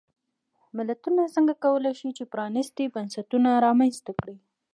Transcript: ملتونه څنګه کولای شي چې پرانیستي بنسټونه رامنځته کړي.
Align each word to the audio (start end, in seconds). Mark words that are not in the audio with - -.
ملتونه 0.77 1.21
څنګه 1.35 1.53
کولای 1.63 1.93
شي 1.99 2.09
چې 2.17 2.23
پرانیستي 2.33 2.85
بنسټونه 2.95 3.49
رامنځته 3.65 4.11
کړي. 4.19 4.35